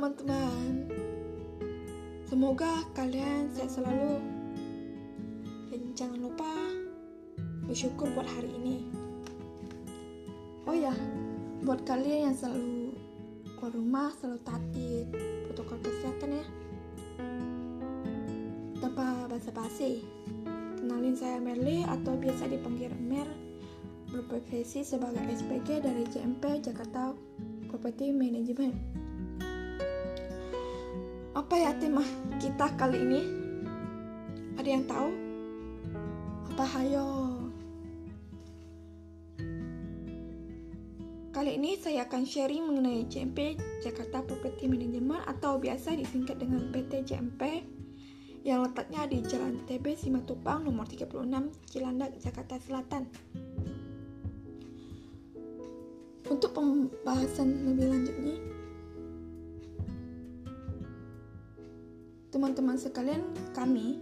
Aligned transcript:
teman-teman. 0.00 0.88
Semoga 2.24 2.88
kalian 2.96 3.52
sehat 3.52 3.68
selalu. 3.68 4.16
Dan 5.68 5.92
jangan 5.92 6.24
lupa 6.24 6.48
bersyukur 7.68 8.08
buat 8.16 8.24
hari 8.24 8.48
ini. 8.48 8.88
Oh 10.64 10.72
ya, 10.72 10.96
buat 11.68 11.84
kalian 11.84 12.32
yang 12.32 12.36
selalu 12.40 12.96
keluar 13.60 13.76
rumah 13.76 14.08
selalu 14.16 14.40
taati 14.40 15.04
protokol 15.44 15.76
kesehatan 15.84 16.32
ya. 16.32 16.46
Tanpa 18.80 19.28
basa-basi, 19.28 20.00
kenalin 20.80 21.12
saya 21.12 21.36
Merly 21.44 21.84
atau 21.84 22.16
biasa 22.16 22.48
dipanggil 22.48 22.88
Mer, 23.04 23.28
berprofesi 24.08 24.80
sebagai 24.80 25.20
SPG 25.28 25.84
dari 25.84 26.08
JMP 26.08 26.64
Jakarta 26.64 27.12
Property 27.68 28.16
Management. 28.16 28.89
Apa 31.50 31.58
ya 31.58 31.74
tema 31.82 32.06
kita 32.38 32.78
kali 32.78 33.02
ini? 33.02 33.26
Ada 34.54 34.68
yang 34.70 34.86
tahu? 34.86 35.10
Apa 36.54 36.62
hayo? 36.78 37.10
Kali 41.34 41.58
ini 41.58 41.74
saya 41.74 42.06
akan 42.06 42.22
sharing 42.22 42.70
mengenai 42.70 43.02
JMP 43.10 43.58
Jakarta 43.82 44.22
Property 44.22 44.70
Management 44.70 45.26
atau 45.26 45.58
biasa 45.58 45.98
disingkat 45.98 46.38
dengan 46.38 46.70
PT 46.70 47.02
JMP 47.02 47.66
yang 48.46 48.62
letaknya 48.62 49.10
di 49.10 49.18
Jalan 49.26 49.66
TB 49.66 49.98
Simatupang 49.98 50.62
nomor 50.62 50.86
36 50.86 51.50
Cilandak, 51.66 52.14
Jakarta 52.22 52.62
Selatan. 52.62 53.10
Untuk 56.30 56.54
pembahasan 56.54 57.74
lebih 57.74 57.90
lanjutnya, 57.90 58.59
teman-teman 62.40 62.80
sekalian, 62.80 63.20
kami 63.52 64.00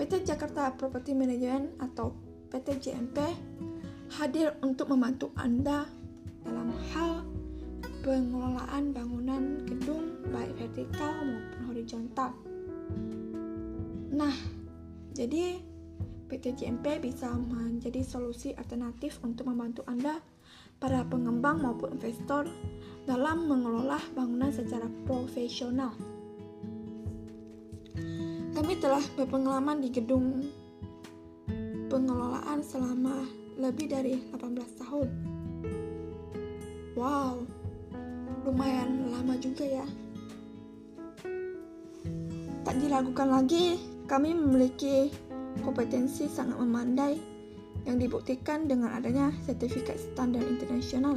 PT 0.00 0.24
Jakarta 0.24 0.72
Property 0.80 1.12
Management 1.12 1.76
atau 1.76 2.16
PT 2.48 2.88
JMP 2.88 3.20
hadir 4.16 4.56
untuk 4.64 4.88
membantu 4.96 5.28
Anda 5.36 5.84
dalam 6.40 6.72
hal 6.72 7.20
pengelolaan 8.00 8.96
bangunan 8.96 9.60
gedung 9.68 10.24
baik 10.32 10.56
vertikal 10.56 11.20
maupun 11.20 11.60
horizontal. 11.68 12.32
Nah, 14.08 14.32
jadi 15.12 15.60
PT 16.32 16.56
JMP 16.56 16.96
bisa 17.04 17.28
menjadi 17.36 18.00
solusi 18.00 18.56
alternatif 18.56 19.20
untuk 19.20 19.52
membantu 19.52 19.84
Anda 19.84 20.16
para 20.80 21.04
pengembang 21.04 21.60
maupun 21.60 22.00
investor 22.00 22.48
dalam 23.04 23.44
mengelola 23.44 24.00
bangunan 24.16 24.48
secara 24.48 24.88
profesional. 25.04 26.15
Telah 28.76 29.02
berpengalaman 29.16 29.80
di 29.82 29.88
gedung 29.88 30.46
pengelolaan 31.88 32.60
selama 32.60 33.24
lebih 33.56 33.88
dari 33.88 34.20
18 34.36 34.80
tahun. 34.84 35.08
Wow, 36.92 37.44
lumayan 38.44 39.10
lama 39.12 39.34
juga 39.40 39.64
ya. 39.64 39.86
Tak 42.64 42.76
diragukan 42.78 43.28
lagi, 43.32 43.80
kami 44.04 44.36
memiliki 44.36 45.08
kompetensi 45.64 46.28
sangat 46.28 46.60
memandai 46.60 47.16
yang 47.88 47.96
dibuktikan 47.96 48.68
dengan 48.68 48.92
adanya 48.92 49.32
sertifikat 49.46 49.96
standar 49.96 50.44
internasional. 50.44 51.16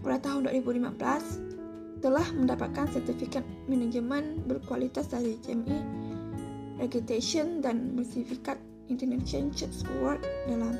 Pada 0.00 0.16
tahun 0.24 0.48
2015, 0.48 1.57
telah 1.98 2.26
mendapatkan 2.30 2.86
sertifikat 2.94 3.42
manajemen 3.66 4.38
berkualitas 4.46 5.10
dari 5.10 5.34
JMI 5.42 5.78
Reputation 6.78 7.58
dan 7.58 7.98
sertifikat 7.98 8.54
International 8.86 9.50
Church 9.50 9.82
Award 9.98 10.22
dalam 10.46 10.78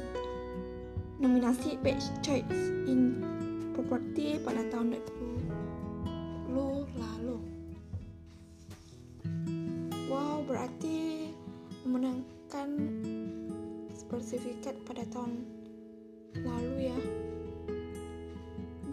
nominasi 1.18 1.74
Best 1.82 2.14
Choice 2.22 2.70
in 2.86 3.18
Property 3.74 4.38
pada 4.46 4.62
tahun 4.70 4.94
2020 6.54 7.02
lalu. 7.02 7.36
Wow, 10.06 10.46
berarti 10.46 11.30
memenangkan 11.82 12.68
sertifikat 14.06 14.78
pada 14.86 15.02
tahun 15.10 15.42
lalu 16.38 16.94
ya. 16.94 16.98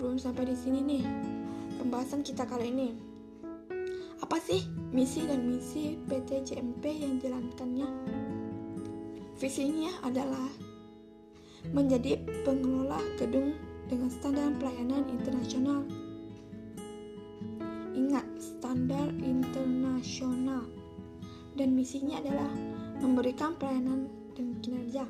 Belum 0.01 0.17
sampai 0.17 0.49
di 0.49 0.57
sini 0.57 0.79
nih 0.81 1.03
pembahasan 1.85 2.25
kita 2.25 2.49
kali 2.49 2.73
ini. 2.73 2.97
Apa 4.17 4.41
sih 4.41 4.65
misi 4.89 5.21
dan 5.29 5.45
misi 5.45 6.01
PT 6.09 6.49
JMP 6.49 6.81
yang 6.81 7.21
dijalankannya? 7.21 7.85
Visinya 9.37 9.93
adalah 10.01 10.49
menjadi 11.69 12.17
pengelola 12.41 12.97
gedung 13.21 13.53
dengan 13.85 14.09
standar 14.09 14.49
pelayanan 14.57 15.05
internasional. 15.13 15.85
Ingat, 17.93 18.25
standar 18.41 19.05
internasional. 19.21 20.65
Dan 21.53 21.77
misinya 21.77 22.17
adalah 22.17 22.49
memberikan 22.97 23.53
pelayanan 23.61 24.09
dan 24.33 24.57
kinerja. 24.65 25.05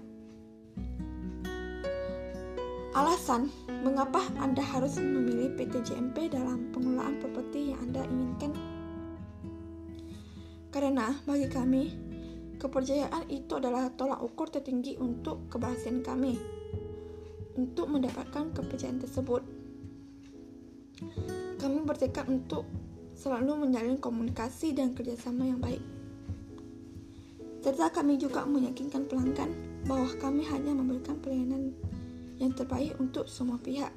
Alasan 2.92 3.48
mengapa 3.86 4.18
Anda 4.42 4.66
harus 4.66 4.98
memilih 4.98 5.54
PT 5.54 5.86
JMP 5.86 6.34
dalam 6.34 6.74
pengelolaan 6.74 7.22
properti 7.22 7.70
yang 7.70 7.86
Anda 7.86 8.02
inginkan? 8.10 8.52
Karena 10.74 11.14
bagi 11.22 11.46
kami, 11.46 11.84
kepercayaan 12.58 13.30
itu 13.30 13.54
adalah 13.54 13.94
tolak 13.94 14.26
ukur 14.26 14.50
tertinggi 14.50 14.98
untuk 14.98 15.46
keberhasilan 15.54 16.02
kami. 16.02 16.34
Untuk 17.62 17.86
mendapatkan 17.94 18.58
kepercayaan 18.58 19.06
tersebut, 19.06 19.46
kami 21.62 21.78
bertekad 21.86 22.26
untuk 22.26 22.66
selalu 23.14 23.70
menjalin 23.70 24.02
komunikasi 24.02 24.74
dan 24.74 24.98
kerjasama 24.98 25.46
yang 25.46 25.62
baik. 25.62 25.80
Serta 27.62 27.94
kami 27.94 28.18
juga 28.18 28.50
meyakinkan 28.50 29.06
pelanggan 29.06 29.54
bahwa 29.86 30.10
kami 30.18 30.42
hanya 30.50 30.74
memberikan 30.74 31.22
pelayanan 31.22 31.72
yang 32.40 32.52
terbaik 32.56 32.96
untuk 33.00 33.28
semua 33.28 33.60
pihak. 33.60 33.92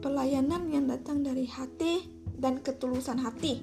Pelayanan 0.00 0.72
yang 0.72 0.88
datang 0.88 1.20
dari 1.20 1.44
hati 1.44 2.08
dan 2.40 2.64
ketulusan 2.64 3.20
hati. 3.20 3.60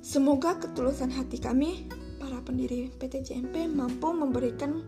Semoga 0.00 0.56
ketulusan 0.56 1.12
hati 1.12 1.36
kami, 1.36 1.84
para 2.16 2.40
pendiri 2.40 2.88
PT 2.96 3.28
JMP, 3.28 3.68
mampu 3.68 4.08
memberikan 4.16 4.80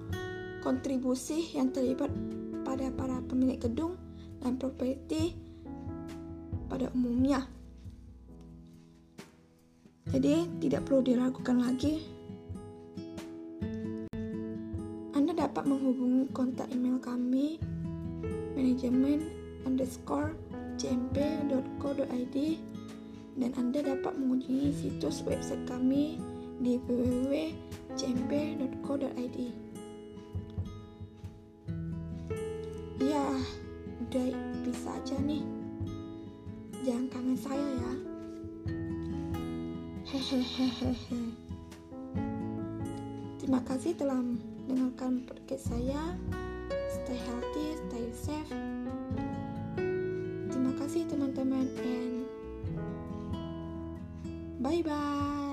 kontribusi 0.64 1.52
yang 1.52 1.76
terlibat 1.76 2.08
pada 2.64 2.88
para 2.88 3.20
pemilik 3.28 3.60
gedung 3.60 4.00
dan 4.40 4.56
properti 4.56 5.36
pada 6.72 6.88
umumnya. 6.96 7.44
Jadi, 10.08 10.48
tidak 10.64 10.88
perlu 10.88 11.04
diragukan 11.04 11.60
lagi 11.60 12.00
dapat 15.56 15.72
menghubungi 15.72 16.28
kontak 16.36 16.68
email 16.68 17.00
kami 17.00 17.56
manajemen 18.52 19.24
underscore 19.64 20.36
cmp.co.id 20.76 22.36
dan 23.40 23.56
Anda 23.56 23.80
dapat 23.80 24.20
mengunjungi 24.20 24.68
situs 24.76 25.24
website 25.24 25.64
kami 25.64 26.20
di 26.60 26.76
www.cmp.co.id 26.84 27.56
Ya, 33.00 33.24
udah 34.04 34.28
bisa 34.60 34.92
aja 34.92 35.16
nih. 35.24 35.40
Jangan 36.84 37.08
kangen 37.08 37.38
saya 37.40 37.64
ya. 37.64 37.92
Hehehehe. 40.04 41.55
Terima 43.46 43.62
kasih 43.62 43.94
telah 43.94 44.18
dengarkan 44.66 45.22
podcast 45.22 45.70
saya. 45.70 46.18
Stay 46.90 47.14
healthy, 47.14 47.78
stay 47.78 48.06
safe. 48.10 48.50
Terima 50.50 50.74
kasih 50.74 51.06
teman-teman 51.06 51.70
and 51.78 52.26
bye 54.58 54.82
bye. 54.82 55.45